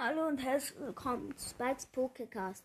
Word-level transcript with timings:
Hallo 0.00 0.28
und 0.28 0.38
herzlich 0.38 0.78
willkommen 0.78 1.36
zu 1.36 1.48
Spikes 1.48 1.92
Pokécast. 1.92 2.62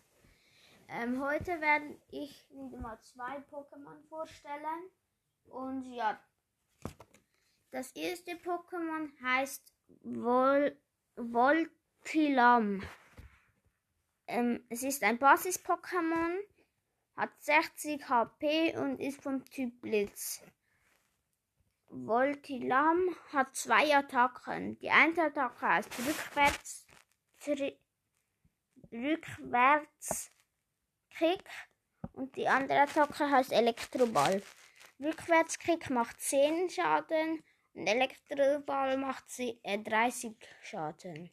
Ähm, 0.88 1.20
heute 1.20 1.60
werde 1.60 1.96
ich 2.12 2.46
wieder 2.50 2.78
mal 2.78 2.96
zwei 3.00 3.38
Pokémon 3.50 4.00
vorstellen. 4.08 4.88
Und 5.46 5.82
ja, 5.92 6.16
das 7.72 7.90
erste 7.96 8.36
Pokémon 8.36 9.10
heißt 9.20 9.74
Vol 10.04 10.76
Voltilam. 11.16 12.84
Ähm, 14.28 14.64
es 14.68 14.84
ist 14.84 15.02
ein 15.02 15.18
Basis-Pokémon, 15.18 16.38
hat 17.16 17.30
60 17.40 18.08
HP 18.08 18.76
und 18.76 19.00
ist 19.00 19.20
vom 19.20 19.44
Typ 19.46 19.80
Blitz. 19.80 20.40
Voltilam 21.88 23.00
hat 23.32 23.56
zwei 23.56 23.92
Attacken. 23.92 24.78
Die 24.78 24.90
eine 24.90 25.20
Attacke 25.20 25.66
heißt 25.66 25.98
rückwärts 25.98 26.83
rückwärts 28.92 30.30
Kick 31.10 31.44
und 32.12 32.34
die 32.36 32.48
andere 32.48 32.80
Attacke 32.82 33.30
heißt 33.30 33.52
Elektroball. 33.52 34.42
Rückwärtskick 35.00 35.90
macht 35.90 36.20
10 36.20 36.70
Schaden 36.70 37.42
und 37.74 37.86
Elektroball 37.86 38.96
macht 38.96 39.24
30 39.28 39.62
äh, 39.62 40.46
Schaden. 40.62 41.30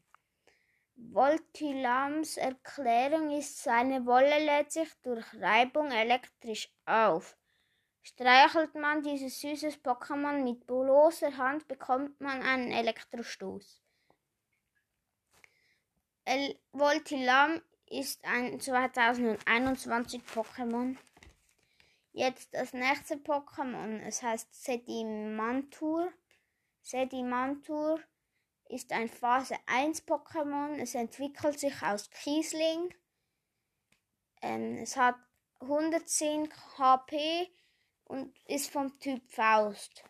Voltilams 0.95 2.38
Erklärung 2.38 3.32
ist, 3.32 3.64
seine 3.64 4.06
Wolle 4.06 4.44
lädt 4.45 4.72
sich 4.72 4.89
durch 5.02 5.26
Reibung 5.39 5.92
elektrisch 5.92 6.70
auf. 6.86 7.38
Streichelt 8.04 8.76
man 8.76 9.02
dieses 9.02 9.39
süßes 9.39 9.84
Pokémon 9.84 10.44
mit 10.44 10.66
bloßer 10.66 11.38
Hand, 11.38 11.67
bekommt 11.67 12.20
man 12.20 12.42
einen 12.42 12.72
Elektrostoß. 12.72 13.82
El 16.23 16.55
Voltilam 16.72 17.61
ist 17.88 18.23
ein 18.23 18.59
2021 18.59 20.22
Pokémon. 20.23 20.95
Jetzt 22.14 22.53
das 22.53 22.73
nächste 22.73 23.16
Pokémon. 23.16 24.00
Es 24.02 24.22
heißt 24.22 24.53
Sedimantur. 24.53 26.11
Sedimantur 26.81 27.99
ist 28.69 28.92
ein 28.92 29.09
Phase 29.09 29.55
1 29.66 30.08
Pokémon. 30.08 30.75
Es 30.75 30.94
entwickelt 30.94 31.59
sich 31.59 31.81
aus 31.81 32.09
Kiesling. 32.11 32.94
Ähm, 34.42 34.77
es 34.77 34.97
hat 34.97 35.16
110 35.61 36.49
HP 36.77 37.49
und 38.05 38.38
ist 38.47 38.72
vom 38.72 38.99
Typ 38.99 39.22
Faust. 39.27 40.03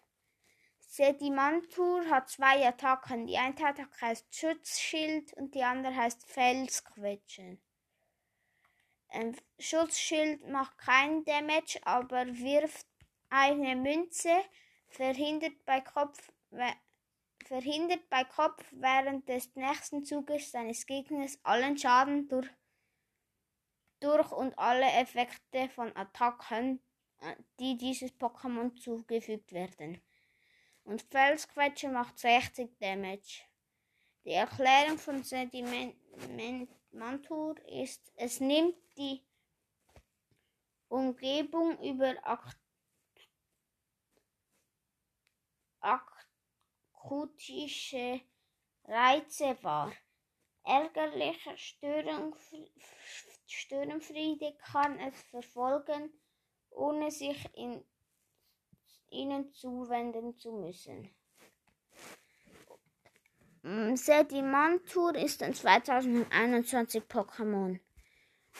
Sedimantur 0.93 2.09
hat 2.09 2.27
zwei 2.27 2.67
Attacken. 2.67 3.25
Die 3.25 3.37
eine 3.37 3.55
Attacke 3.55 4.01
heißt 4.01 4.35
Schutzschild 4.35 5.31
und 5.35 5.55
die 5.55 5.63
andere 5.63 5.95
heißt 5.95 6.29
Felsquetschen. 6.29 7.61
Ähm, 9.11 9.33
Schutzschild 9.57 10.45
macht 10.49 10.77
keinen 10.77 11.23
Damage, 11.23 11.79
aber 11.83 12.25
wirft 12.37 12.85
eine 13.29 13.77
Münze, 13.77 14.43
verhindert 14.89 15.63
bei 15.63 15.79
Kopf, 15.79 16.33
verhindert 17.45 18.09
bei 18.09 18.25
Kopf 18.25 18.61
während 18.71 19.29
des 19.29 19.55
nächsten 19.55 20.03
Zuges 20.03 20.51
seines 20.51 20.85
Gegners 20.85 21.39
allen 21.43 21.77
Schaden 21.77 22.27
durch, 22.27 22.49
durch 24.01 24.29
und 24.33 24.59
alle 24.59 24.91
Effekte 24.91 25.69
von 25.69 25.95
Attacken, 25.95 26.81
äh, 27.21 27.35
die 27.61 27.77
dieses 27.77 28.11
Pokémon 28.19 28.75
zugefügt 28.75 29.53
werden 29.53 30.01
und 30.91 31.01
Felsquetscher 31.03 31.89
macht 31.89 32.19
60 32.19 32.77
Damage. 32.77 33.43
Die 34.25 34.33
Erklärung 34.33 34.97
von 34.97 35.23
Sedimentur 35.23 36.67
ist, 37.65 38.11
es 38.17 38.41
nimmt 38.41 38.75
die 38.97 39.23
Umgebung 40.89 41.81
über 41.81 42.13
akutische 46.93 48.19
Reize 48.83 49.57
wahr. 49.63 49.93
Ärgerliche 50.63 51.57
Störung, 51.57 52.35
Störenfriede 53.47 54.57
kann 54.57 54.99
es 54.99 55.15
verfolgen, 55.23 56.11
ohne 56.69 57.09
sich 57.11 57.49
in 57.55 57.81
ihnen 59.11 59.51
zuwenden 59.53 60.37
zu 60.37 60.51
müssen. 60.51 61.09
Mm, 63.63 63.95
Sedimantur 63.95 65.15
ist 65.15 65.43
ein 65.43 65.53
2021 65.53 67.03
Pokémon. 67.03 67.79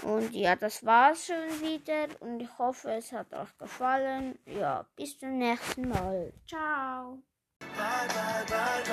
Und 0.03 0.33
ja, 0.33 0.55
das 0.55 0.85
war's 0.85 1.27
schon 1.27 1.61
wieder 1.61 2.07
und 2.21 2.39
ich 2.39 2.57
hoffe, 2.57 2.91
es 2.91 3.11
hat 3.11 3.33
euch 3.33 3.57
gefallen. 3.57 4.39
Ja, 4.45 4.85
bis 4.95 5.19
zum 5.19 5.37
nächsten 5.37 5.89
Mal. 5.89 6.31
Ciao. 6.47 7.21
Bye, 7.59 8.07
bye, 8.07 8.45
bye, 8.47 8.83